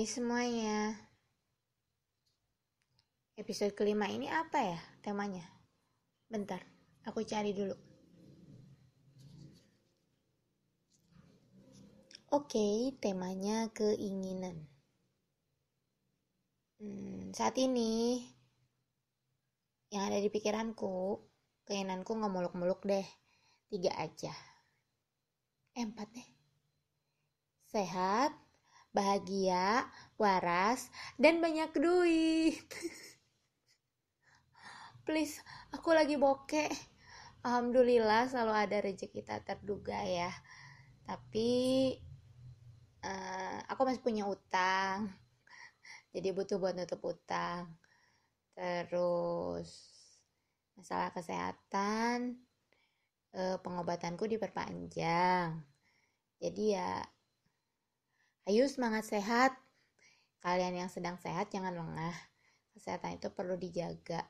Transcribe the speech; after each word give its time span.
Hai 0.00 0.08
semuanya. 0.08 0.96
Episode 3.36 3.76
kelima 3.76 4.08
ini 4.08 4.32
apa 4.32 4.56
ya 4.56 4.80
temanya? 5.04 5.44
Bentar, 6.24 6.64
aku 7.04 7.20
cari 7.20 7.52
dulu. 7.52 7.76
Oke, 12.32 12.96
temanya 12.96 13.68
keinginan. 13.76 14.64
Hmm, 16.80 17.36
saat 17.36 17.60
ini 17.60 18.24
yang 19.92 20.08
ada 20.08 20.16
di 20.16 20.32
pikiranku, 20.32 21.20
keinginanku 21.68 22.16
nggak 22.16 22.32
muluk-muluk 22.32 22.80
deh. 22.88 23.04
Tiga 23.68 23.92
aja. 24.00 24.32
Eh, 25.76 25.84
empat 25.84 26.08
deh. 26.08 26.28
Sehat, 27.68 28.32
bahagia, 28.90 29.86
waras, 30.18 30.90
dan 31.16 31.38
banyak 31.38 31.70
duit. 31.78 32.58
Please, 35.06 35.38
aku 35.74 35.94
lagi 35.94 36.18
bokeh. 36.18 36.70
Alhamdulillah 37.40 38.28
selalu 38.28 38.52
ada 38.52 38.76
rezeki 38.84 39.24
tak 39.24 39.48
terduga 39.48 39.96
ya. 40.04 40.30
Tapi 41.08 41.50
uh, 43.02 43.58
aku 43.70 43.80
masih 43.88 44.02
punya 44.04 44.28
utang. 44.28 45.08
Jadi 46.12 46.28
butuh 46.34 46.60
buat 46.60 46.76
nutup 46.76 47.00
utang. 47.06 47.80
Terus 48.52 49.70
masalah 50.76 51.08
kesehatan, 51.16 52.36
uh, 53.32 53.56
pengobatanku 53.64 54.28
diperpanjang. 54.28 55.64
Jadi 56.40 56.76
ya 56.76 57.00
Ayo 58.48 58.64
semangat 58.72 59.04
sehat. 59.04 59.52
Kalian 60.40 60.72
yang 60.72 60.88
sedang 60.88 61.20
sehat 61.20 61.52
jangan 61.52 61.76
lengah. 61.76 62.16
Kesehatan 62.72 63.20
itu 63.20 63.28
perlu 63.28 63.60
dijaga. 63.60 64.24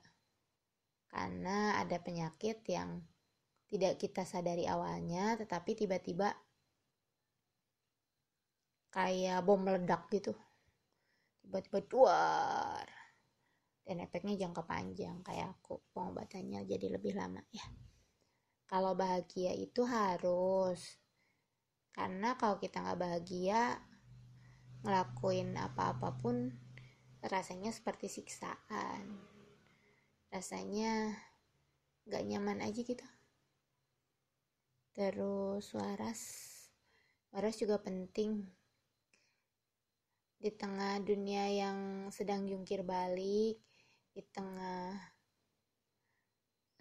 Karena 1.06 1.78
ada 1.78 1.94
penyakit 2.02 2.66
yang 2.66 3.06
tidak 3.70 4.02
kita 4.02 4.26
sadari 4.26 4.66
awalnya 4.66 5.38
tetapi 5.38 5.78
tiba-tiba 5.78 6.34
kayak 8.90 9.46
bom 9.46 9.62
meledak 9.62 10.10
gitu. 10.10 10.34
Tiba-tiba 11.46 11.78
duar. 11.86 12.86
Dan 13.86 14.02
efeknya 14.02 14.34
jangka 14.34 14.66
panjang 14.66 15.22
kayak 15.22 15.54
aku. 15.54 15.78
Pengobatannya 15.94 16.66
jadi 16.66 16.98
lebih 16.98 17.14
lama 17.14 17.42
ya. 17.54 17.62
Kalau 18.66 18.98
bahagia 18.98 19.54
itu 19.54 19.86
harus 19.86 20.98
karena 21.90 22.38
kalau 22.38 22.58
kita 22.62 22.82
nggak 22.82 23.02
bahagia 23.02 23.82
ngelakuin 24.80 25.56
apa-apapun 25.56 26.56
rasanya 27.20 27.68
seperti 27.72 28.08
siksaan. 28.08 29.20
Rasanya 30.32 31.12
gak 32.08 32.24
nyaman 32.24 32.64
aja 32.64 32.80
gitu. 32.80 33.04
Terus 34.96 35.70
waras 35.76 36.20
waras 37.30 37.56
juga 37.60 37.78
penting. 37.78 38.48
Di 40.40 40.48
tengah 40.56 40.96
dunia 41.04 41.44
yang 41.52 42.08
sedang 42.08 42.48
jungkir 42.48 42.80
balik 42.80 43.60
di 44.10 44.22
tengah 44.34 44.98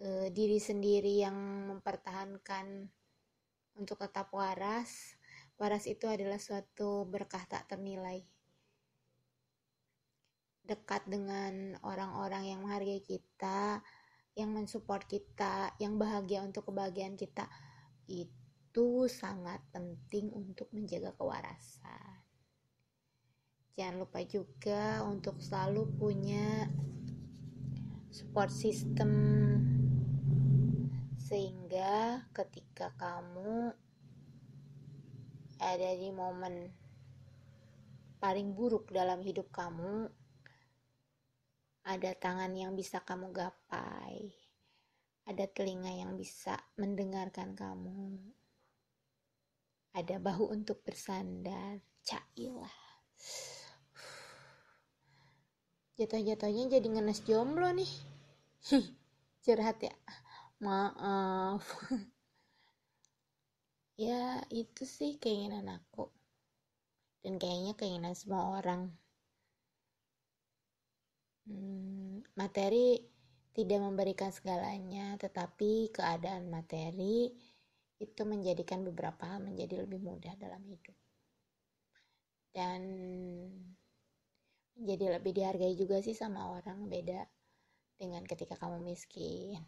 uh, 0.02 0.26
diri 0.32 0.58
sendiri 0.58 1.22
yang 1.22 1.36
mempertahankan 1.70 2.90
untuk 3.78 4.02
tetap 4.02 4.32
waras 4.34 5.19
Waras 5.60 5.84
itu 5.84 6.08
adalah 6.08 6.40
suatu 6.40 7.04
berkah 7.04 7.44
tak 7.44 7.68
ternilai. 7.68 8.24
Dekat 10.64 11.04
dengan 11.04 11.76
orang-orang 11.84 12.48
yang 12.48 12.64
menghargai 12.64 13.04
kita, 13.04 13.84
yang 14.32 14.56
mensupport 14.56 15.04
kita, 15.04 15.76
yang 15.76 16.00
bahagia 16.00 16.40
untuk 16.40 16.72
kebahagiaan 16.72 17.12
kita, 17.20 17.44
itu 18.08 19.04
sangat 19.04 19.60
penting 19.68 20.32
untuk 20.32 20.72
menjaga 20.72 21.12
kewarasan. 21.12 22.24
Jangan 23.76 24.00
lupa 24.00 24.24
juga 24.24 25.04
untuk 25.04 25.44
selalu 25.44 25.92
punya 26.00 26.72
support 28.08 28.48
system 28.48 29.12
sehingga 31.20 32.24
ketika 32.32 32.96
kamu 32.96 33.76
ada 35.60 35.92
di 35.92 36.08
momen 36.08 36.72
paling 38.20 38.56
buruk 38.56 38.88
dalam 38.92 39.20
hidup 39.20 39.52
kamu, 39.52 40.08
ada 41.84 42.10
tangan 42.16 42.52
yang 42.56 42.72
bisa 42.72 43.00
kamu 43.04 43.32
gapai, 43.32 44.32
ada 45.28 45.44
telinga 45.48 45.92
yang 45.92 46.16
bisa 46.16 46.56
mendengarkan 46.80 47.52
kamu, 47.52 48.20
ada 49.92 50.16
bahu 50.16 50.52
untuk 50.52 50.80
bersandar, 50.80 51.80
cailah. 52.04 52.76
Jatuh-jatuhnya 56.00 56.80
jadi 56.80 56.88
ngenes 56.88 57.20
jomblo 57.28 57.68
nih. 57.76 57.92
Curhat 59.44 59.84
ya. 59.84 59.92
Maaf. 60.60 61.64
ya 64.00 64.40
itu 64.48 64.82
sih 64.88 65.20
keinginan 65.20 65.68
aku. 65.68 66.08
Dan 67.20 67.36
kayaknya 67.36 67.76
keinginan 67.76 68.16
semua 68.16 68.56
orang. 68.56 68.88
Hmm, 71.44 72.24
materi 72.32 72.96
tidak 73.52 73.80
memberikan 73.84 74.30
segalanya 74.32 75.18
tetapi 75.20 75.92
keadaan 75.92 76.48
materi 76.48 77.28
itu 78.00 78.22
menjadikan 78.24 78.80
beberapa 78.88 79.36
hal 79.36 79.44
menjadi 79.44 79.84
lebih 79.84 80.00
mudah 80.00 80.32
dalam 80.40 80.64
hidup. 80.64 80.96
Dan 82.56 82.80
menjadi 84.80 85.20
lebih 85.20 85.32
dihargai 85.36 85.76
juga 85.76 86.00
sih 86.00 86.16
sama 86.16 86.56
orang 86.56 86.88
beda 86.88 87.20
dengan 88.00 88.24
ketika 88.24 88.56
kamu 88.56 88.80
miskin 88.80 89.60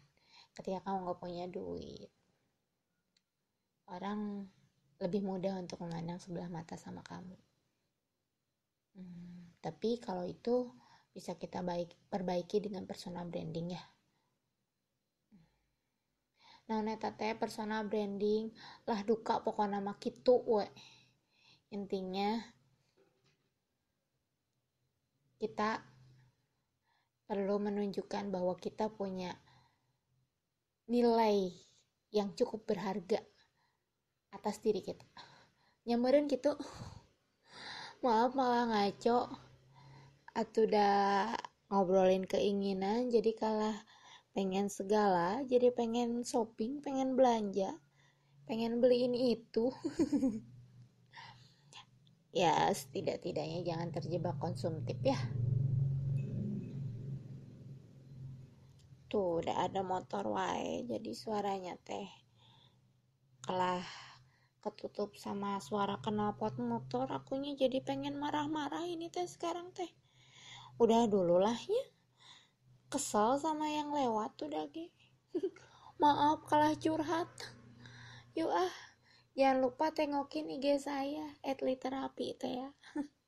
ketika 0.57 0.81
kamu 0.85 1.05
gak 1.05 1.19
punya 1.21 1.45
duit 1.45 2.09
orang 3.93 4.49
lebih 4.97 5.21
mudah 5.21 5.61
untuk 5.61 5.85
memandang 5.85 6.17
sebelah 6.17 6.49
mata 6.49 6.73
sama 6.73 7.05
kamu. 7.05 7.37
Hmm, 8.97 9.53
tapi 9.61 10.01
kalau 10.01 10.25
itu 10.25 10.69
bisa 11.13 11.37
kita 11.37 11.61
baik 11.61 11.93
perbaiki 12.09 12.57
dengan 12.57 12.89
personal 12.89 13.29
branding 13.29 13.77
ya. 13.77 13.83
Nah, 16.63 16.79
neta 16.79 17.11
teh 17.13 17.35
personal 17.35 17.85
branding 17.85 18.49
lah 18.87 19.03
duka 19.05 19.43
pokok 19.43 19.67
nama 19.67 19.93
kitu 19.99 20.41
we. 20.47 20.65
Intinya 21.75 22.39
kita 25.37 25.83
perlu 27.27 27.59
menunjukkan 27.59 28.31
bahwa 28.31 28.55
kita 28.55 28.87
punya 28.93 29.35
nilai 30.87 31.51
yang 32.13 32.31
cukup 32.37 32.63
berharga 32.63 33.19
atas 34.33 34.59
diri 34.59 34.81
kita. 34.81 35.05
Nyamperin 35.85 36.25
gitu 36.27 36.57
maaf 38.03 38.35
malah 38.35 38.67
ngaco. 38.67 39.29
Atau 40.33 40.65
udah 40.65 41.29
ngobrolin 41.69 42.25
keinginan 42.25 43.13
jadi 43.13 43.31
kalah 43.37 43.77
pengen 44.33 44.65
segala 44.65 45.45
jadi 45.45 45.69
pengen 45.69 46.25
shopping 46.25 46.81
pengen 46.81 47.13
belanja 47.13 47.77
pengen 48.49 48.81
beli 48.81 49.07
ini 49.07 49.39
itu. 49.39 49.71
Ya 52.33 52.65
setidak-tidaknya 52.73 53.61
jangan 53.61 53.93
terjebak 53.93 54.41
konsumtif 54.41 54.97
ya. 55.05 55.13
Tuh 59.05 59.37
udah 59.45 59.69
ada 59.69 59.85
motor 59.85 60.25
wae 60.33 60.81
jadi 60.89 61.13
suaranya 61.13 61.77
teh 61.85 62.09
kalah 63.45 63.85
ketutup 64.63 65.19
sama 65.19 65.59
suara 65.59 65.99
knalpot 65.99 66.55
motor 66.63 67.11
akunya 67.11 67.51
jadi 67.59 67.83
pengen 67.83 68.15
marah-marah 68.15 68.87
ini 68.87 69.11
teh 69.11 69.27
sekarang 69.27 69.75
teh. 69.75 69.91
Udah 70.79 71.03
dulu 71.11 71.43
lah 71.43 71.59
ya. 71.67 71.85
Kesel 72.87 73.35
sama 73.43 73.67
yang 73.67 73.91
lewat 73.91 74.39
udah 74.39 74.71
ge 74.71 74.87
maaf 76.01 76.47
kalah 76.47 76.79
curhat. 76.79 77.27
Yuk 78.39 78.47
ah 78.49 78.73
jangan 79.35 79.65
lupa 79.65 79.89
tengokin 79.91 80.47
IG 80.47 80.79
saya 80.79 81.25
at 81.41 81.59
literapi 81.65 82.37
teh 82.37 82.53
ya 82.63 82.69